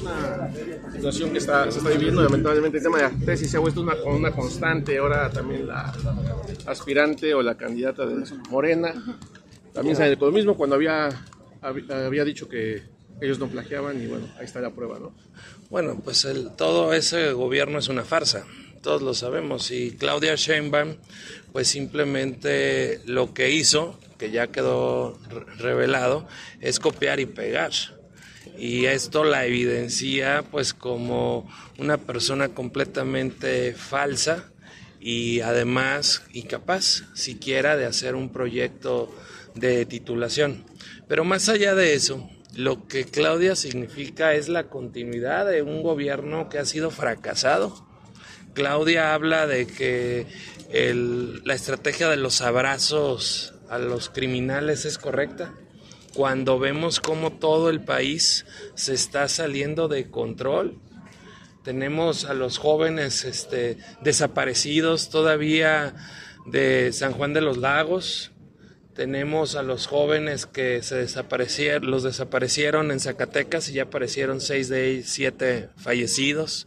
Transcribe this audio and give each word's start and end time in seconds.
Una 0.00 0.92
situación 0.92 1.30
que 1.30 1.38
está, 1.38 1.70
se 1.70 1.78
está 1.78 1.90
viviendo, 1.90 2.22
lamentablemente 2.22 2.78
el 2.78 2.84
tema 2.84 2.98
de 2.98 3.04
la 3.04 3.10
tesis 3.24 3.50
se 3.50 3.56
ha 3.56 3.60
vuelto 3.60 3.80
una, 3.80 3.94
una 4.04 4.32
constante, 4.32 4.98
ahora 4.98 5.30
también 5.30 5.66
la 5.66 5.92
aspirante 6.66 7.34
o 7.34 7.42
la 7.42 7.56
candidata 7.56 8.06
de 8.06 8.24
Morena, 8.50 8.94
también 9.72 9.96
sabe 9.96 10.16
lo 10.16 10.32
mismo 10.32 10.56
cuando 10.56 10.76
había, 10.76 11.08
había 11.60 12.24
dicho 12.24 12.48
que 12.48 12.82
ellos 13.20 13.38
no 13.38 13.48
plagiaban 13.48 14.00
y 14.02 14.06
bueno, 14.06 14.26
ahí 14.38 14.44
está 14.44 14.60
la 14.60 14.70
prueba, 14.70 14.98
¿no? 14.98 15.14
Bueno, 15.70 16.00
pues 16.04 16.24
el, 16.24 16.50
todo 16.54 16.92
ese 16.92 17.32
gobierno 17.32 17.78
es 17.78 17.88
una 17.88 18.04
farsa, 18.04 18.46
todos 18.82 19.02
lo 19.02 19.14
sabemos, 19.14 19.70
y 19.70 19.92
Claudia 19.92 20.34
Sheinbaum 20.34 20.96
pues 21.52 21.68
simplemente 21.68 23.00
lo 23.06 23.32
que 23.32 23.50
hizo, 23.50 23.98
que 24.18 24.30
ya 24.30 24.48
quedó 24.48 25.18
revelado, 25.58 26.28
es 26.60 26.78
copiar 26.78 27.18
y 27.20 27.26
pegar 27.26 27.72
y 28.58 28.86
esto 28.86 29.24
la 29.24 29.46
evidencia 29.46 30.44
pues 30.50 30.72
como 30.72 31.50
una 31.78 31.98
persona 31.98 32.48
completamente 32.48 33.74
falsa 33.74 34.50
y 35.00 35.40
además 35.40 36.22
incapaz 36.32 37.04
siquiera 37.14 37.76
de 37.76 37.86
hacer 37.86 38.14
un 38.14 38.30
proyecto 38.30 39.14
de 39.54 39.86
titulación. 39.86 40.64
Pero 41.08 41.24
más 41.24 41.48
allá 41.48 41.74
de 41.74 41.94
eso, 41.94 42.28
lo 42.54 42.88
que 42.88 43.04
Claudia 43.04 43.54
significa 43.54 44.34
es 44.34 44.48
la 44.48 44.68
continuidad 44.68 45.46
de 45.46 45.62
un 45.62 45.82
gobierno 45.82 46.48
que 46.48 46.58
ha 46.58 46.64
sido 46.64 46.90
fracasado. 46.90 47.86
Claudia 48.54 49.12
habla 49.14 49.46
de 49.46 49.66
que 49.66 50.26
la 51.44 51.54
estrategia 51.54 52.08
de 52.08 52.16
los 52.16 52.40
abrazos 52.40 53.54
a 53.68 53.78
los 53.78 54.08
criminales 54.08 54.86
es 54.86 54.98
correcta 54.98 55.54
cuando 56.16 56.58
vemos 56.58 56.98
cómo 56.98 57.30
todo 57.30 57.68
el 57.68 57.82
país 57.82 58.46
se 58.74 58.94
está 58.94 59.28
saliendo 59.28 59.86
de 59.86 60.10
control. 60.10 60.78
Tenemos 61.62 62.24
a 62.24 62.32
los 62.32 62.56
jóvenes 62.56 63.24
este, 63.24 63.76
desaparecidos 64.00 65.10
todavía 65.10 65.94
de 66.46 66.90
San 66.92 67.12
Juan 67.12 67.34
de 67.34 67.42
los 67.42 67.58
Lagos. 67.58 68.32
Tenemos 68.94 69.56
a 69.56 69.62
los 69.62 69.86
jóvenes 69.86 70.46
que 70.46 70.82
se 70.82 70.96
desaparecieron, 70.96 71.90
los 71.90 72.02
desaparecieron 72.02 72.90
en 72.90 73.00
Zacatecas 73.00 73.68
y 73.68 73.74
ya 73.74 73.82
aparecieron 73.82 74.40
seis 74.40 74.70
de 74.70 74.88
ellos, 74.88 75.08
siete 75.10 75.68
fallecidos 75.76 76.66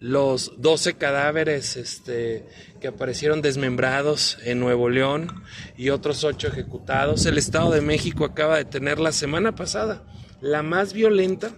los 0.00 0.52
12 0.58 0.94
cadáveres 0.94 1.76
este, 1.76 2.44
que 2.80 2.88
aparecieron 2.88 3.42
desmembrados 3.42 4.38
en 4.44 4.60
Nuevo 4.60 4.88
León 4.88 5.42
y 5.76 5.90
otros 5.90 6.24
8 6.24 6.48
ejecutados. 6.48 7.26
El 7.26 7.38
Estado 7.38 7.70
de 7.70 7.80
México 7.80 8.24
acaba 8.24 8.56
de 8.56 8.64
tener 8.64 9.00
la 9.00 9.12
semana 9.12 9.54
pasada 9.54 10.04
la 10.40 10.62
más 10.62 10.92
violenta 10.92 11.52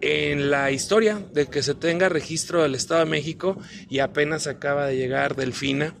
en 0.00 0.50
la 0.50 0.70
historia 0.70 1.22
de 1.32 1.46
que 1.46 1.62
se 1.62 1.74
tenga 1.74 2.08
registro 2.08 2.62
del 2.62 2.74
Estado 2.74 3.04
de 3.04 3.10
México 3.10 3.58
y 3.88 4.00
apenas 4.00 4.46
acaba 4.46 4.86
de 4.86 4.96
llegar 4.96 5.36
Delfina. 5.36 5.94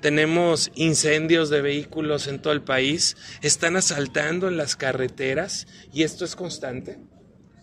Tenemos 0.00 0.70
incendios 0.74 1.50
de 1.50 1.60
vehículos 1.60 2.26
en 2.26 2.40
todo 2.40 2.52
el 2.52 2.62
país, 2.62 3.16
están 3.42 3.76
asaltando 3.76 4.48
en 4.48 4.56
las 4.56 4.74
carreteras 4.74 5.66
y 5.92 6.02
esto 6.02 6.24
es 6.24 6.36
constante. 6.36 6.98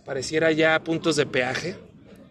Pareciera 0.06 0.52
ya 0.52 0.82
puntos 0.84 1.16
de 1.16 1.26
peaje 1.26 1.76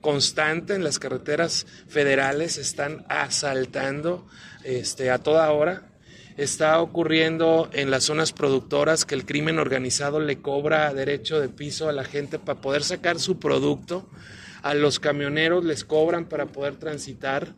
constante 0.01 0.75
en 0.75 0.85
las 0.85 0.99
carreteras 0.99 1.67
federales, 1.89 2.59
están 2.59 3.05
asaltando 3.09 4.27
este, 4.65 5.11
a 5.11 5.19
toda 5.19 5.51
hora. 5.53 5.89
Está 6.37 6.81
ocurriendo 6.81 7.71
en 7.73 7.91
las 7.91 8.05
zonas 8.05 8.33
productoras 8.33 9.07
que 9.07 9.15
el 9.15 9.25
crimen 9.25 9.59
organizado 9.59 10.21
le 10.21 10.39
cobra 10.43 10.93
derecho 10.93 11.41
de 11.41 11.49
piso 11.49 11.89
a 11.89 11.93
la 11.93 12.05
gente 12.05 12.39
para 12.39 12.61
poder 12.61 12.83
sacar 12.83 13.19
su 13.19 13.39
producto. 13.39 14.09
A 14.63 14.75
los 14.75 15.01
camioneros 15.01 15.65
les 15.65 15.85
cobran 15.85 16.27
para 16.27 16.47
poder 16.47 16.77
transitar 16.77 17.55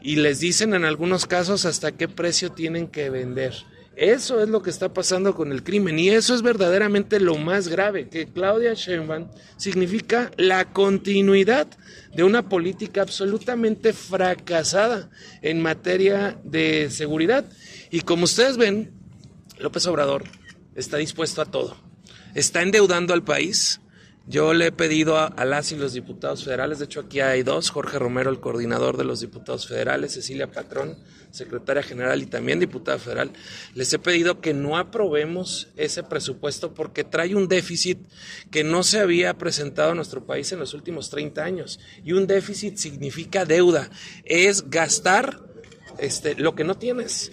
y 0.00 0.16
les 0.16 0.40
dicen 0.40 0.74
en 0.74 0.84
algunos 0.84 1.26
casos 1.26 1.64
hasta 1.64 1.92
qué 1.92 2.08
precio 2.08 2.52
tienen 2.52 2.88
que 2.88 3.10
vender. 3.10 3.52
Eso 3.94 4.42
es 4.42 4.48
lo 4.48 4.62
que 4.62 4.70
está 4.70 4.94
pasando 4.94 5.34
con 5.34 5.52
el 5.52 5.62
crimen 5.62 5.98
y 5.98 6.08
eso 6.08 6.34
es 6.34 6.40
verdaderamente 6.40 7.20
lo 7.20 7.36
más 7.36 7.68
grave, 7.68 8.08
que 8.08 8.26
Claudia 8.26 8.72
Sheinbaum 8.72 9.28
significa 9.58 10.30
la 10.38 10.72
continuidad 10.72 11.66
de 12.14 12.24
una 12.24 12.48
política 12.48 13.02
absolutamente 13.02 13.92
fracasada 13.92 15.10
en 15.42 15.60
materia 15.60 16.38
de 16.42 16.88
seguridad. 16.90 17.44
Y 17.90 18.00
como 18.00 18.24
ustedes 18.24 18.56
ven, 18.56 18.92
López 19.58 19.86
Obrador 19.86 20.24
está 20.74 20.96
dispuesto 20.96 21.42
a 21.42 21.46
todo. 21.46 21.76
Está 22.34 22.62
endeudando 22.62 23.12
al 23.12 23.22
país, 23.22 23.81
yo 24.26 24.54
le 24.54 24.66
he 24.66 24.72
pedido 24.72 25.18
a, 25.18 25.44
las 25.44 25.72
y 25.72 25.76
los 25.76 25.92
diputados 25.92 26.44
federales, 26.44 26.78
de 26.78 26.84
hecho 26.84 27.00
aquí 27.00 27.20
hay 27.20 27.42
dos, 27.42 27.70
Jorge 27.70 27.98
Romero, 27.98 28.30
el 28.30 28.40
coordinador 28.40 28.96
de 28.96 29.04
los 29.04 29.20
diputados 29.20 29.66
federales, 29.66 30.12
Cecilia 30.12 30.50
Patrón, 30.50 30.96
secretaria 31.32 31.82
general 31.82 32.22
y 32.22 32.26
también 32.26 32.60
diputada 32.60 32.98
federal, 32.98 33.32
les 33.74 33.92
he 33.92 33.98
pedido 33.98 34.40
que 34.40 34.54
no 34.54 34.78
aprobemos 34.78 35.68
ese 35.76 36.02
presupuesto 36.02 36.72
porque 36.74 37.04
trae 37.04 37.34
un 37.34 37.48
déficit 37.48 37.98
que 38.50 38.62
no 38.62 38.82
se 38.82 39.00
había 39.00 39.36
presentado 39.38 39.92
a 39.92 39.94
nuestro 39.94 40.24
país 40.24 40.52
en 40.52 40.60
los 40.60 40.74
últimos 40.74 41.10
30 41.10 41.42
años. 41.42 41.80
Y 42.04 42.12
un 42.12 42.26
déficit 42.26 42.76
significa 42.76 43.44
deuda, 43.44 43.90
es 44.24 44.70
gastar 44.70 45.40
este, 45.98 46.34
lo 46.36 46.54
que 46.54 46.64
no 46.64 46.76
tienes. 46.76 47.32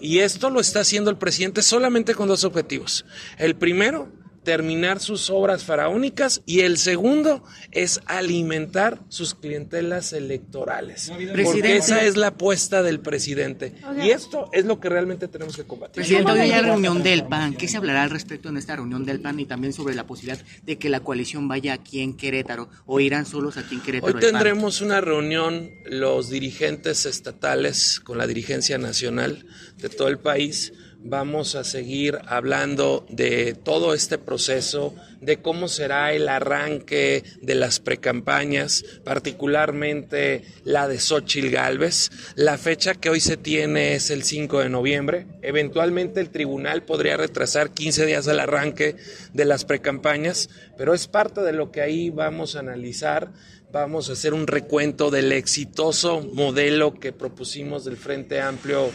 Y 0.00 0.18
esto 0.18 0.50
lo 0.50 0.60
está 0.60 0.80
haciendo 0.80 1.10
el 1.10 1.16
presidente 1.16 1.62
solamente 1.62 2.14
con 2.14 2.28
dos 2.28 2.44
objetivos. 2.44 3.06
El 3.38 3.56
primero, 3.56 4.12
terminar 4.46 5.00
sus 5.00 5.28
obras 5.28 5.64
faraónicas 5.64 6.40
y 6.46 6.60
el 6.60 6.78
segundo 6.78 7.42
es 7.72 8.00
alimentar 8.06 9.00
sus 9.08 9.34
clientelas 9.34 10.12
electorales. 10.12 11.10
Porque 11.42 11.76
esa 11.76 12.04
es 12.04 12.16
la 12.16 12.28
apuesta 12.28 12.84
del 12.84 13.00
presidente. 13.00 13.74
Y 14.00 14.10
esto 14.10 14.48
es 14.52 14.64
lo 14.64 14.78
que 14.78 14.88
realmente 14.88 15.26
tenemos 15.26 15.56
que 15.56 15.64
combatir. 15.64 15.96
Presidente, 15.96 16.30
hoy 16.30 16.38
hay 16.38 16.50
la 16.50 16.62
reunión 16.62 17.02
del 17.02 17.24
PAN. 17.24 17.54
¿Qué 17.54 17.66
se 17.66 17.76
hablará 17.76 18.04
al 18.04 18.10
respecto 18.10 18.48
en 18.48 18.56
esta 18.56 18.76
reunión 18.76 19.04
del 19.04 19.18
PAN 19.18 19.40
y 19.40 19.46
también 19.46 19.72
sobre 19.72 19.96
la 19.96 20.06
posibilidad 20.06 20.40
de 20.62 20.78
que 20.78 20.90
la 20.90 21.00
coalición 21.00 21.48
vaya 21.48 21.72
aquí 21.72 22.00
en 22.00 22.16
Querétaro 22.16 22.68
o 22.86 23.00
irán 23.00 23.26
solos 23.26 23.56
aquí 23.56 23.74
en 23.74 23.80
Querétaro? 23.80 24.14
Hoy 24.14 24.20
tendremos 24.20 24.80
una 24.80 25.00
reunión 25.00 25.72
los 25.86 26.30
dirigentes 26.30 27.04
estatales 27.04 27.98
con 27.98 28.16
la 28.16 28.28
dirigencia 28.28 28.78
nacional 28.78 29.44
de 29.78 29.88
todo 29.88 30.06
el 30.06 30.20
país 30.20 30.72
vamos 31.02 31.54
a 31.54 31.64
seguir 31.64 32.18
hablando 32.26 33.06
de 33.08 33.54
todo 33.54 33.94
este 33.94 34.18
proceso, 34.18 34.94
de 35.20 35.38
cómo 35.38 35.68
será 35.68 36.12
el 36.12 36.28
arranque 36.28 37.24
de 37.40 37.54
las 37.54 37.80
precampañas, 37.80 38.84
particularmente 39.04 40.42
la 40.64 40.88
de 40.88 40.98
Xochil 40.98 41.50
Gálvez. 41.50 42.10
La 42.34 42.58
fecha 42.58 42.94
que 42.94 43.10
hoy 43.10 43.20
se 43.20 43.36
tiene 43.36 43.94
es 43.94 44.10
el 44.10 44.22
5 44.22 44.60
de 44.60 44.68
noviembre. 44.68 45.26
Eventualmente 45.42 46.20
el 46.20 46.30
tribunal 46.30 46.82
podría 46.82 47.16
retrasar 47.16 47.70
15 47.70 48.06
días 48.06 48.26
el 48.26 48.40
arranque 48.40 48.96
de 49.32 49.44
las 49.44 49.64
precampañas, 49.64 50.50
pero 50.76 50.94
es 50.94 51.06
parte 51.06 51.40
de 51.42 51.52
lo 51.52 51.70
que 51.70 51.80
ahí 51.80 52.10
vamos 52.10 52.56
a 52.56 52.60
analizar 52.60 53.32
vamos 53.72 54.08
a 54.08 54.12
hacer 54.12 54.32
un 54.32 54.46
recuento 54.46 55.10
del 55.10 55.32
exitoso 55.32 56.20
modelo 56.32 56.94
que 56.94 57.12
propusimos 57.12 57.84
del 57.84 57.96
Frente 57.96 58.40
Amplio 58.40 58.90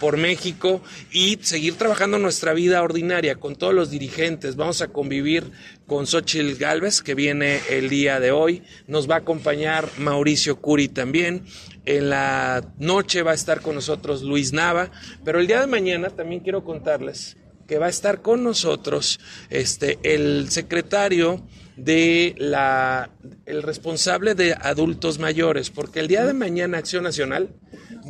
por 0.00 0.16
México 0.16 0.82
y 1.12 1.38
seguir 1.42 1.76
trabajando 1.76 2.18
nuestra 2.18 2.52
vida 2.52 2.82
ordinaria 2.82 3.36
con 3.36 3.56
todos 3.56 3.74
los 3.74 3.90
dirigentes. 3.90 4.56
Vamos 4.56 4.80
a 4.82 4.88
convivir 4.88 5.50
con 5.86 6.06
Xochitl 6.06 6.58
Galvez, 6.58 7.02
que 7.02 7.14
viene 7.14 7.60
el 7.70 7.88
día 7.88 8.18
de 8.18 8.32
hoy. 8.32 8.62
Nos 8.86 9.08
va 9.08 9.16
a 9.16 9.18
acompañar 9.18 9.88
Mauricio 9.98 10.60
Curi 10.60 10.88
también. 10.88 11.44
En 11.84 12.10
la 12.10 12.64
noche 12.78 13.22
va 13.22 13.32
a 13.32 13.34
estar 13.34 13.60
con 13.60 13.74
nosotros 13.74 14.22
Luis 14.22 14.52
Nava, 14.52 14.90
pero 15.24 15.38
el 15.38 15.46
día 15.46 15.60
de 15.60 15.66
mañana 15.66 16.10
también 16.10 16.40
quiero 16.40 16.64
contarles 16.64 17.36
que 17.66 17.78
va 17.78 17.86
a 17.86 17.90
estar 17.90 18.22
con 18.22 18.44
nosotros 18.44 19.20
este 19.50 19.98
el 20.02 20.50
secretario 20.50 21.46
de 21.76 22.34
la 22.38 23.10
el 23.46 23.62
responsable 23.62 24.34
de 24.34 24.54
adultos 24.54 25.18
mayores, 25.18 25.70
porque 25.70 26.00
el 26.00 26.08
día 26.08 26.24
de 26.24 26.34
mañana 26.34 26.78
Acción 26.78 27.04
Nacional 27.04 27.50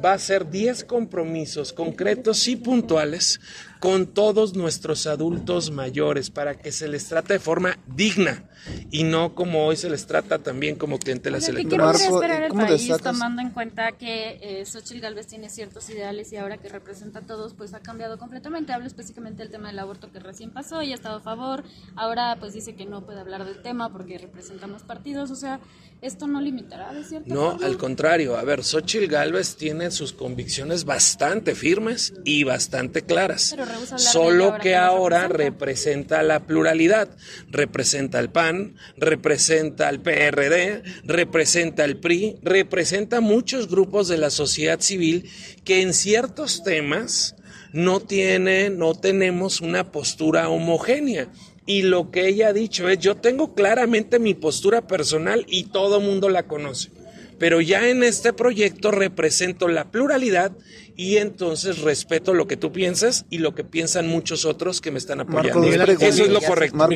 va 0.04 0.12
a 0.12 0.14
hacer 0.14 0.50
10 0.50 0.84
compromisos 0.84 1.72
concretos 1.72 2.46
y 2.48 2.56
puntuales 2.56 3.40
con 3.84 4.06
todos 4.06 4.56
nuestros 4.56 5.06
adultos 5.06 5.70
mayores 5.70 6.30
para 6.30 6.54
que 6.54 6.72
se 6.72 6.88
les 6.88 7.06
trate 7.06 7.34
de 7.34 7.38
forma 7.38 7.78
digna 7.86 8.48
y 8.90 9.04
no 9.04 9.34
como 9.34 9.66
hoy 9.66 9.76
se 9.76 9.90
les 9.90 10.06
trata 10.06 10.38
también 10.38 10.76
como 10.76 10.98
clientelas 10.98 11.46
electorales. 11.50 12.00
¿Qué 12.00 12.08
esperar 12.08 12.42
el 12.44 12.52
país 12.52 12.90
tomando 13.02 13.42
en 13.42 13.50
cuenta 13.50 13.92
que 13.92 14.38
eh, 14.40 14.64
Xochitl 14.64 15.00
Galvez 15.00 15.26
tiene 15.26 15.50
ciertos 15.50 15.90
ideales 15.90 16.32
y 16.32 16.38
ahora 16.38 16.56
que 16.56 16.70
representa 16.70 17.18
a 17.18 17.22
todos 17.26 17.52
pues 17.52 17.74
ha 17.74 17.80
cambiado 17.80 18.16
completamente? 18.16 18.72
Hablo 18.72 18.86
específicamente 18.86 19.42
del 19.42 19.52
tema 19.52 19.68
del 19.68 19.78
aborto 19.78 20.10
que 20.10 20.18
recién 20.18 20.50
pasó 20.50 20.82
y 20.82 20.92
ha 20.92 20.94
estado 20.94 21.16
a 21.18 21.20
favor, 21.20 21.62
ahora 21.94 22.38
pues 22.40 22.54
dice 22.54 22.74
que 22.74 22.86
no 22.86 23.04
puede 23.04 23.20
hablar 23.20 23.44
del 23.44 23.60
tema 23.60 23.92
porque 23.92 24.16
representamos 24.16 24.82
partidos, 24.82 25.30
o 25.30 25.36
sea, 25.36 25.60
¿esto 26.00 26.26
no 26.26 26.40
limitará 26.40 26.94
de 26.94 27.04
cierto 27.04 27.34
No, 27.34 27.58
al 27.62 27.76
contrario, 27.76 28.38
a 28.38 28.44
ver, 28.44 28.64
Xochitl 28.64 29.08
Galvez 29.08 29.56
tiene 29.56 29.90
sus 29.90 30.14
convicciones 30.14 30.86
bastante 30.86 31.54
firmes 31.54 32.14
y 32.24 32.44
bastante 32.44 33.02
claras. 33.02 33.50
Pero 33.50 33.73
solo 33.96 34.56
que 34.60 34.76
ahora 34.76 35.28
representa 35.28 36.22
la 36.22 36.46
pluralidad, 36.46 37.08
representa 37.50 38.18
el 38.20 38.30
PAN, 38.30 38.76
representa 38.96 39.88
el 39.88 40.00
PRD, 40.00 40.82
representa 41.04 41.84
el 41.84 41.98
PRI, 41.98 42.38
representa 42.42 43.20
muchos 43.20 43.68
grupos 43.68 44.08
de 44.08 44.18
la 44.18 44.30
sociedad 44.30 44.80
civil 44.80 45.30
que 45.64 45.82
en 45.82 45.94
ciertos 45.94 46.62
temas 46.64 47.36
no 47.72 48.00
tiene, 48.00 48.70
no 48.70 48.94
tenemos 48.94 49.60
una 49.60 49.90
postura 49.90 50.48
homogénea. 50.48 51.28
Y 51.66 51.82
lo 51.82 52.10
que 52.10 52.28
ella 52.28 52.48
ha 52.48 52.52
dicho 52.52 52.88
es, 52.88 52.98
yo 52.98 53.16
tengo 53.16 53.54
claramente 53.54 54.18
mi 54.18 54.34
postura 54.34 54.86
personal 54.86 55.44
y 55.48 55.64
todo 55.64 56.00
mundo 56.00 56.28
la 56.28 56.44
conoce. 56.44 56.90
Pero 57.38 57.60
ya 57.60 57.88
en 57.88 58.02
este 58.04 58.32
proyecto 58.32 58.90
represento 58.90 59.66
la 59.68 59.90
pluralidad 59.90 60.52
y 60.96 61.16
entonces 61.16 61.80
respeto 61.80 62.34
lo 62.34 62.46
que 62.46 62.56
tú 62.56 62.72
piensas 62.72 63.26
y 63.30 63.38
lo 63.38 63.54
que 63.54 63.64
piensan 63.64 64.08
muchos 64.08 64.44
otros 64.44 64.80
que 64.80 64.90
me 64.90 64.98
están 64.98 65.20
apoyando. 65.20 65.64
Eso 65.64 66.24
es 66.24 66.28
lo 66.28 66.40
correcto. 66.40 66.88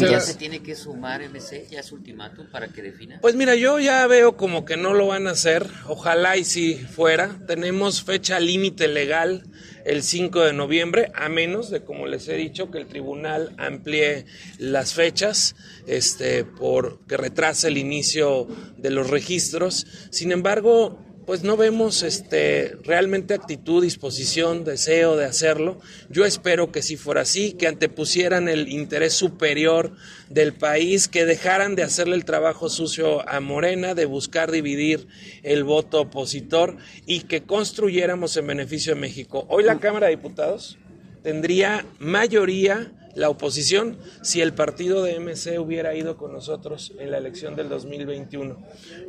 ¿Ya 0.00 0.20
se 0.20 0.34
tiene 0.34 0.60
que 0.60 0.76
sumar 0.76 1.20
MC? 1.28 1.68
¿Ya 1.68 1.80
es 1.80 1.90
ultimátum 1.92 2.46
para 2.50 2.68
que 2.68 2.82
defina? 2.82 3.18
Pues 3.20 3.34
mira, 3.34 3.54
yo 3.56 3.78
ya 3.80 4.06
veo 4.06 4.36
como 4.36 4.64
que 4.64 4.76
no 4.76 4.94
lo 4.94 5.08
van 5.08 5.26
a 5.26 5.32
hacer. 5.32 5.66
Ojalá 5.88 6.36
y 6.36 6.44
si 6.44 6.74
fuera. 6.74 7.40
Tenemos 7.46 8.02
fecha 8.02 8.38
límite 8.38 8.86
legal 8.88 9.44
el 9.84 10.02
5 10.02 10.40
de 10.40 10.52
noviembre, 10.52 11.10
a 11.14 11.28
menos 11.28 11.70
de, 11.70 11.82
como 11.82 12.06
les 12.06 12.28
he 12.28 12.34
dicho, 12.34 12.70
que 12.70 12.78
el 12.78 12.86
tribunal 12.86 13.54
amplíe 13.58 14.26
las 14.58 14.94
fechas 14.94 15.56
este, 15.86 16.44
por 16.44 17.00
que 17.06 17.16
retrase 17.16 17.68
el 17.68 17.78
inicio 17.78 18.46
de 18.76 18.90
los 18.90 19.10
registros. 19.10 19.86
Sin 20.10 20.32
embargo, 20.32 20.98
pues 21.30 21.44
no 21.44 21.56
vemos 21.56 22.02
este, 22.02 22.76
realmente 22.82 23.34
actitud, 23.34 23.84
disposición, 23.84 24.64
deseo 24.64 25.16
de 25.16 25.26
hacerlo. 25.26 25.78
Yo 26.08 26.24
espero 26.24 26.72
que 26.72 26.82
si 26.82 26.96
fuera 26.96 27.20
así, 27.20 27.52
que 27.52 27.68
antepusieran 27.68 28.48
el 28.48 28.68
interés 28.68 29.12
superior 29.12 29.92
del 30.28 30.54
país, 30.54 31.06
que 31.06 31.26
dejaran 31.26 31.76
de 31.76 31.84
hacerle 31.84 32.16
el 32.16 32.24
trabajo 32.24 32.68
sucio 32.68 33.28
a 33.28 33.38
Morena, 33.38 33.94
de 33.94 34.06
buscar 34.06 34.50
dividir 34.50 35.06
el 35.44 35.62
voto 35.62 36.00
opositor 36.00 36.78
y 37.06 37.20
que 37.20 37.44
construyéramos 37.44 38.36
en 38.36 38.48
beneficio 38.48 38.96
de 38.96 39.00
México. 39.00 39.46
Hoy 39.48 39.62
la 39.62 39.78
Cámara 39.78 40.08
de 40.08 40.16
Diputados 40.16 40.78
tendría 41.22 41.86
mayoría 42.00 42.90
la 43.14 43.28
oposición 43.28 43.98
si 44.22 44.40
el 44.40 44.52
partido 44.52 45.02
de 45.02 45.18
MC 45.18 45.58
hubiera 45.58 45.94
ido 45.94 46.16
con 46.16 46.32
nosotros 46.32 46.92
en 46.98 47.10
la 47.10 47.18
elección 47.18 47.56
del 47.56 47.68
2021. 47.68 48.56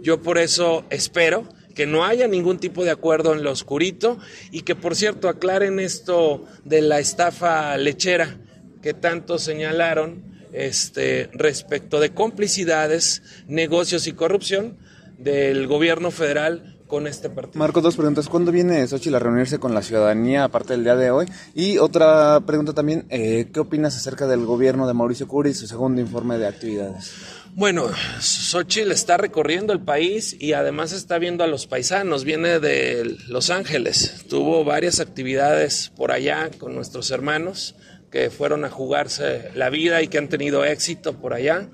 Yo 0.02 0.22
por 0.22 0.38
eso 0.38 0.86
espero 0.90 1.48
que 1.76 1.86
no 1.86 2.04
haya 2.06 2.28
ningún 2.28 2.60
tipo 2.60 2.84
de 2.84 2.92
acuerdo 2.92 3.34
en 3.34 3.44
lo 3.44 3.52
oscurito 3.52 4.18
y 4.52 4.62
que 4.62 4.76
por 4.76 4.96
cierto 4.96 5.30
aclaren 5.30 5.80
esto 5.80 6.46
de 6.66 6.82
la 6.82 7.00
estafa 7.00 7.78
lechera 7.78 8.40
que 8.82 8.94
tanto 8.94 9.38
señalaron 9.38 10.24
este, 10.54 11.30
respecto 11.34 12.00
de 12.00 12.14
complicidades, 12.14 13.24
negocios 13.48 14.08
y 14.08 14.14
corrupción 14.14 14.78
del 15.18 15.68
gobierno 15.68 16.12
federal 16.12 16.78
con 16.92 17.08
este 17.08 17.30
partido. 17.30 17.58
Marco, 17.58 17.80
dos 17.80 17.96
preguntas. 17.96 18.28
¿Cuándo 18.28 18.52
viene 18.52 18.86
Xochitl 18.86 19.16
a 19.16 19.20
reunirse 19.20 19.60
con 19.60 19.74
la 19.74 19.82
ciudadanía, 19.82 20.44
aparte 20.44 20.74
del 20.74 20.84
día 20.84 20.98
de 20.98 21.10
hoy? 21.10 21.26
Y 21.56 21.78
otra 21.78 22.42
pregunta 22.46 22.74
también, 22.74 23.06
eh, 23.10 23.48
¿qué 23.54 23.62
opinas 23.62 23.96
acerca 23.96 24.28
del 24.28 24.46
gobierno 24.46 24.86
de 24.86 24.94
Mauricio 24.94 25.26
Curi 25.26 25.52
y 25.52 25.54
su 25.54 25.68
segundo 25.68 26.02
informe 26.02 26.38
de 26.38 26.48
actividades? 26.48 27.14
Bueno, 27.56 27.88
Xochitl 28.20 28.92
está 28.92 29.16
recorriendo 29.16 29.72
el 29.72 29.80
país 29.80 30.36
y 30.38 30.52
además 30.52 30.92
está 30.92 31.18
viendo 31.18 31.46
a 31.46 31.48
los 31.48 31.66
paisanos. 31.66 32.26
Viene 32.26 32.60
de 32.60 33.16
Los 33.30 33.52
Ángeles. 33.52 34.26
Tuvo 34.30 34.66
varias 34.66 35.00
actividades 35.00 35.94
por 35.96 36.12
allá 36.12 36.52
con 36.60 36.76
nuestros 36.76 37.10
hermanos 37.10 37.76
que 38.12 38.30
fueron 38.30 38.66
a 38.66 38.70
jugarse 38.70 39.50
la 39.56 39.70
vida 39.70 40.02
y 40.02 40.10
que 40.10 40.18
han 40.18 40.28
tenido 40.28 40.66
éxito 40.66 41.14
por 41.14 41.34
allá. 41.34 41.70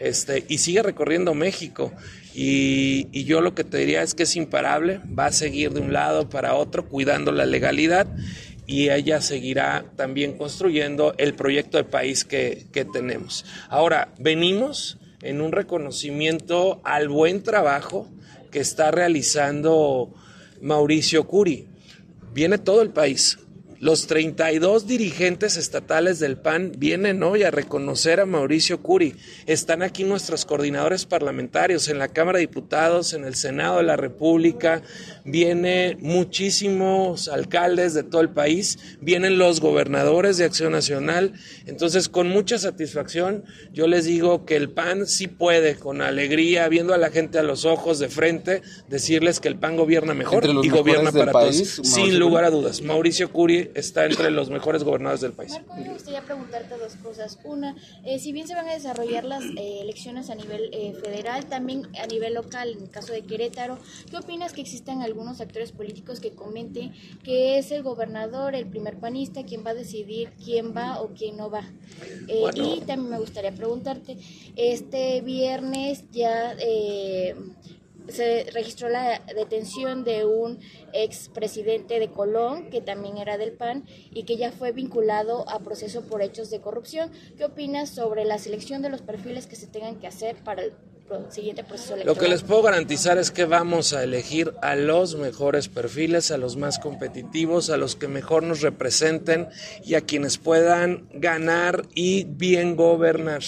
Este, 0.00 0.46
y 0.48 0.58
sigue 0.58 0.82
recorriendo 0.82 1.34
México. 1.34 1.92
Y, 2.34 3.24
yo 3.24 3.40
lo 3.40 3.54
que 3.54 3.64
te 3.64 3.76
diría 3.76 4.02
es 4.02 4.14
que 4.14 4.22
es 4.22 4.34
imparable, 4.34 5.00
va 5.06 5.26
a 5.26 5.32
seguir 5.32 5.72
de 5.72 5.80
un 5.80 5.92
lado 5.92 6.28
para 6.28 6.54
otro 6.54 6.88
cuidando 6.88 7.32
la 7.32 7.44
legalidad 7.44 8.06
y 8.66 8.88
ella 8.88 9.20
seguirá 9.20 9.84
también 9.96 10.38
construyendo 10.38 11.14
el 11.18 11.34
proyecto 11.34 11.76
de 11.76 11.84
país 11.84 12.24
que, 12.24 12.66
que 12.72 12.84
tenemos. 12.84 13.44
Ahora, 13.68 14.14
venimos 14.18 14.98
en 15.22 15.40
un 15.40 15.52
reconocimiento 15.52 16.80
al 16.84 17.08
buen 17.08 17.42
trabajo 17.42 18.08
que 18.50 18.60
está 18.60 18.90
realizando 18.90 20.14
Mauricio 20.62 21.26
Curi. 21.26 21.66
Viene 22.32 22.58
todo 22.58 22.80
el 22.80 22.90
país. 22.90 23.38
Los 23.80 24.06
32 24.08 24.86
dirigentes 24.86 25.56
estatales 25.56 26.18
del 26.18 26.36
PAN 26.36 26.72
vienen 26.76 27.22
hoy 27.22 27.44
a 27.44 27.50
reconocer 27.50 28.20
a 28.20 28.26
Mauricio 28.26 28.82
Curi. 28.82 29.14
Están 29.46 29.82
aquí 29.82 30.04
nuestros 30.04 30.44
coordinadores 30.44 31.06
parlamentarios 31.06 31.88
en 31.88 31.98
la 31.98 32.08
Cámara 32.08 32.36
de 32.36 32.46
Diputados, 32.46 33.14
en 33.14 33.24
el 33.24 33.36
Senado 33.36 33.78
de 33.78 33.84
la 33.84 33.96
República. 33.96 34.82
Vienen 35.24 35.96
muchísimos 36.02 37.28
alcaldes 37.28 37.94
de 37.94 38.02
todo 38.02 38.20
el 38.20 38.28
país. 38.28 38.78
Vienen 39.00 39.38
los 39.38 39.62
gobernadores 39.62 40.36
de 40.36 40.44
Acción 40.44 40.72
Nacional. 40.72 41.32
Entonces, 41.64 42.10
con 42.10 42.28
mucha 42.28 42.58
satisfacción, 42.58 43.44
yo 43.72 43.86
les 43.86 44.04
digo 44.04 44.44
que 44.44 44.56
el 44.56 44.68
PAN 44.68 45.06
sí 45.06 45.26
puede, 45.26 45.76
con 45.76 46.02
alegría, 46.02 46.68
viendo 46.68 46.92
a 46.92 46.98
la 46.98 47.08
gente 47.08 47.38
a 47.38 47.42
los 47.42 47.64
ojos 47.64 47.98
de 47.98 48.10
frente, 48.10 48.60
decirles 48.90 49.40
que 49.40 49.48
el 49.48 49.56
PAN 49.56 49.78
gobierna 49.78 50.12
mejor 50.12 50.44
y 50.44 50.68
gobierna 50.68 51.12
para 51.12 51.32
todos. 51.32 51.56
Sin 51.82 52.18
lugar 52.18 52.44
a 52.44 52.50
dudas. 52.50 52.82
Mauricio 52.82 53.32
Curi 53.32 53.69
está 53.74 54.06
entre 54.06 54.30
los 54.30 54.50
mejores 54.50 54.84
gobernadores 54.84 55.20
del 55.20 55.32
país. 55.32 55.52
Marco, 55.52 55.74
me 55.74 55.92
gustaría 55.92 56.22
preguntarte 56.22 56.76
dos 56.76 56.94
cosas. 56.96 57.38
Una, 57.44 57.76
eh, 58.04 58.18
si 58.18 58.32
bien 58.32 58.46
se 58.46 58.54
van 58.54 58.68
a 58.68 58.72
desarrollar 58.72 59.24
las 59.24 59.44
eh, 59.44 59.80
elecciones 59.80 60.30
a 60.30 60.34
nivel 60.34 60.70
eh, 60.72 60.94
federal, 61.02 61.46
también 61.46 61.88
a 62.02 62.06
nivel 62.06 62.34
local, 62.34 62.72
en 62.72 62.82
el 62.82 62.90
caso 62.90 63.12
de 63.12 63.22
Querétaro, 63.22 63.78
¿qué 64.10 64.16
opinas 64.16 64.52
que 64.52 64.60
existan 64.60 65.02
algunos 65.02 65.40
actores 65.40 65.72
políticos 65.72 66.20
que 66.20 66.32
comenten 66.32 66.92
que 67.22 67.58
es 67.58 67.70
el 67.70 67.82
gobernador, 67.82 68.54
el 68.54 68.66
primer 68.66 68.98
panista, 68.98 69.44
quien 69.44 69.64
va 69.64 69.70
a 69.70 69.74
decidir 69.74 70.32
quién 70.42 70.74
va 70.76 71.00
o 71.00 71.08
quién 71.08 71.36
no 71.36 71.50
va? 71.50 71.64
Y 72.28 72.80
también 72.80 73.10
me 73.10 73.18
gustaría 73.18 73.52
preguntarte, 73.52 74.16
este 74.56 75.20
viernes 75.20 76.04
ya 76.10 76.54
se 78.20 78.44
registró 78.52 78.90
la 78.90 79.20
detención 79.34 80.04
de 80.04 80.26
un 80.26 80.58
expresidente 80.92 81.98
de 81.98 82.10
Colón, 82.10 82.68
que 82.68 82.82
también 82.82 83.16
era 83.16 83.38
del 83.38 83.52
PAN, 83.52 83.86
y 84.10 84.24
que 84.24 84.36
ya 84.36 84.52
fue 84.52 84.72
vinculado 84.72 85.48
a 85.48 85.60
proceso 85.60 86.02
por 86.02 86.20
hechos 86.20 86.50
de 86.50 86.60
corrupción. 86.60 87.10
¿Qué 87.38 87.46
opinas 87.46 87.88
sobre 87.88 88.26
la 88.26 88.36
selección 88.36 88.82
de 88.82 88.90
los 88.90 89.00
perfiles 89.00 89.46
que 89.46 89.56
se 89.56 89.68
tengan 89.68 89.98
que 89.98 90.06
hacer 90.06 90.36
para 90.44 90.64
el 90.64 90.72
siguiente 91.30 91.64
proceso 91.64 91.94
electoral? 91.94 92.14
Lo 92.14 92.20
que 92.20 92.28
les 92.28 92.42
puedo 92.42 92.62
garantizar 92.62 93.18
es 93.18 93.30
que 93.30 93.44
vamos 93.44 93.92
a 93.92 94.02
elegir 94.02 94.52
a 94.62 94.76
los 94.76 95.16
mejores 95.16 95.68
perfiles, 95.68 96.30
a 96.30 96.38
los 96.38 96.56
más 96.56 96.78
competitivos, 96.78 97.70
a 97.70 97.76
los 97.76 97.96
que 97.96 98.08
mejor 98.08 98.42
nos 98.42 98.60
representen 98.60 99.48
y 99.84 99.94
a 99.94 100.02
quienes 100.02 100.38
puedan 100.38 101.08
ganar 101.12 101.82
y 101.94 102.24
bien 102.24 102.76
gobernar. 102.76 103.42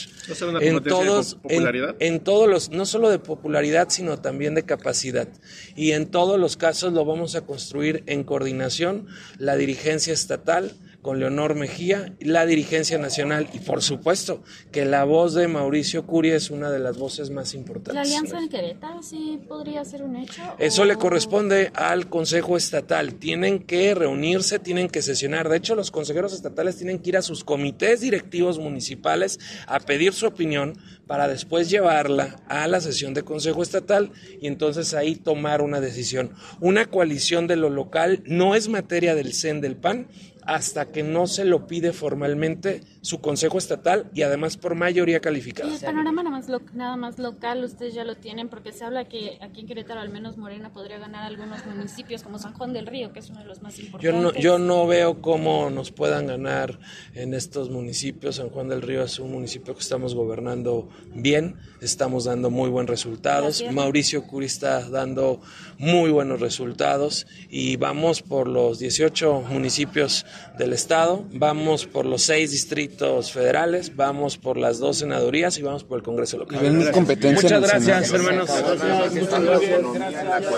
en 0.61 0.83
todos, 0.83 1.39
en, 1.49 1.95
en 2.01 2.21
todos 2.21 2.49
los, 2.49 2.71
no 2.71 2.87
solo 2.87 3.11
de 3.11 3.19
popularidad, 3.19 3.89
sino 3.91 4.19
también 4.19 4.55
de 4.55 4.65
capacidad. 4.65 5.29
Y 5.77 5.93
en 5.93 6.11
todos 6.11 6.39
los 6.39 6.57
casos 6.57 6.93
lo 6.93 7.05
vamos 7.05 7.35
a 7.35 7.43
construir 7.43 8.03
en 8.07 8.25
coordinación 8.25 9.07
la 9.39 9.57
dirigencia 9.57 10.13
estatal 10.13 10.73
con 11.03 11.19
Leonor 11.19 11.57
Mejía, 11.57 12.15
la 12.21 12.47
dirigencia 12.47 12.97
nacional 12.97 13.49
y 13.53 13.59
por 13.59 13.83
supuesto 13.83 14.43
que 14.71 14.85
la 14.85 15.03
voz 15.03 15.35
de 15.35 15.49
Mauricio 15.49 16.07
Curia 16.07 16.37
es 16.37 16.49
una 16.51 16.71
de 16.71 16.79
las 16.79 16.97
voces 16.97 17.31
más 17.31 17.55
importantes. 17.55 17.95
¿La 17.95 18.03
alianza 18.03 18.39
en 18.39 18.49
Querétaro 18.49 19.03
sí 19.03 19.41
podría 19.49 19.85
ser 19.85 20.05
un 20.05 20.15
hecho? 20.15 20.43
Eso 20.59 20.85
le 20.85 20.95
corresponde 20.95 21.73
al 21.75 22.09
Consejo 22.09 22.57
Estatal. 22.57 23.15
Tienen 23.15 23.65
que 23.65 23.95
reunirse, 23.97 24.61
tienen 24.61 24.89
que 24.89 25.03
sesionar. 25.03 25.49
De 25.49 25.57
hecho, 25.57 25.75
los 25.75 25.91
consejeros 25.91 26.33
estatales 26.33 26.77
tienen 26.77 27.01
que 27.01 27.11
ir 27.11 27.17
a 27.17 27.23
sus 27.23 27.43
comités 27.43 28.01
directivos 28.01 28.61
municipales 28.61 29.41
a 29.67 29.81
pedir 29.81 30.13
su 30.13 30.27
opinión 30.27 30.79
para 31.09 31.27
después 31.27 31.69
llevarla 31.69 32.41
a 32.49 32.69
la 32.69 32.81
sesión 32.81 33.13
de 33.13 33.25
Consejo 33.25 33.63
Estatal 33.63 34.13
y 34.41 34.47
entonces 34.47 34.95
ahí 34.95 35.17
tomar 35.17 35.63
una 35.63 35.81
decisión. 35.81 36.31
Una 36.61 36.87
coalición 36.87 37.49
de 37.49 37.57
lo 37.57 37.71
local 37.71 38.23
no 38.25 38.55
es 38.55 38.69
materia 38.69 39.15
del 39.15 39.35
CEN 39.35 39.61
del 39.61 39.77
PAN, 39.77 40.07
hasta 40.45 40.87
que 40.87 41.03
no 41.03 41.27
se 41.27 41.45
lo 41.45 41.67
pide 41.67 41.93
formalmente 41.93 42.81
su 43.01 43.21
consejo 43.21 43.59
estatal 43.59 44.11
y 44.15 44.23
además 44.23 44.57
por 44.57 44.75
mayoría 44.75 45.21
calificada. 45.21 45.71
Y 45.71 45.75
el 45.75 45.81
panorama 45.81 46.23
nada 46.23 46.37
más, 46.37 46.49
lo- 46.49 46.61
nada 46.75 46.97
más 46.97 47.19
local, 47.19 47.65
ustedes 47.65 47.95
ya 47.95 48.05
lo 48.05 48.17
tienen, 48.17 48.49
porque 48.49 48.73
se 48.73 48.85
habla 48.85 49.05
que 49.09 49.39
aquí 49.41 49.61
en 49.61 49.67
Querétaro 49.67 50.01
al 50.01 50.09
menos 50.11 50.37
Morena 50.39 50.73
podría 50.73 50.99
ganar 50.99 51.25
algunos 51.25 51.65
municipios 51.67 52.23
como 52.23 52.39
San 52.39 52.53
Juan 52.55 52.73
del 52.73 52.87
Río, 52.87 53.13
que 53.13 53.21
es 53.21 53.31
uno 53.31 53.41
de 53.41 53.47
los 53.47 53.63
más 53.63 53.77
Yo 53.77 53.85
importantes. 53.87 54.23
no, 54.23 54.33
yo 54.41 54.59
no 54.59 54.87
veo 54.87 55.21
cómo 55.21 55.71
nos 55.71 55.91
puedan 55.91 56.27
ganar 56.27 56.79
en 57.15 57.35
estos 57.35 57.71
municipios. 57.71 58.37
San 58.37 58.51
Juan 58.51 58.69
del 58.69 58.83
Río 58.83 59.03
es 59.03 59.19
un 59.19 59.33
municipio 59.33 59.75
que 59.75 59.81
estamos 59.81 60.15
gobernando 60.15 60.89
bien, 61.15 61.57
estamos 61.81 62.25
dando 62.25 62.51
muy 62.51 62.69
buenos 62.71 62.91
resultados. 62.91 63.59
Gracias. 63.61 63.73
Mauricio 63.75 64.25
Curi 64.27 64.47
está 64.47 64.89
dando 64.89 65.41
muy 65.79 66.11
buenos 66.11 66.41
resultados 66.41 67.27
y 67.51 67.77
vamos 67.77 68.23
por 68.23 68.49
los 68.49 68.79
18 68.79 69.43
municipios 69.51 70.25
del 70.59 70.73
estado, 70.73 71.25
vamos 71.33 71.87
por 71.87 72.07
los 72.07 72.23
6 72.23 72.51
distritos 72.51 73.33
federales, 73.33 73.97
vamos 73.97 74.37
por 74.39 74.57
las 74.57 74.79
dos 74.79 74.99
senadurías 74.99 75.59
y 75.59 75.63
vamos 75.63 75.85
por 75.85 75.99
el 75.99 76.03
Congreso 76.05 76.39
local. 76.39 76.59
¿Y 76.59 76.63
ven 76.69 76.93
competencia 76.93 77.33
Muchas 77.43 77.51
en 77.51 77.57
el 77.65 77.71
gracias, 77.71 78.07
Senado? 78.09 78.29
hermanos. 78.31 78.51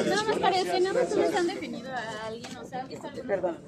Nada 0.07 0.23
más 0.25 0.39
parece, 0.39 0.81
nada 0.81 0.93
más 1.01 1.09
ustedes 1.09 1.35
han 1.37 1.47
definido 1.47 1.91
a 1.93 2.27
alguien, 2.27 2.57
o 2.57 2.65
sea, 2.65 2.81
¿han 2.81 2.89
visto 2.89 3.07
alguna- 3.09 3.59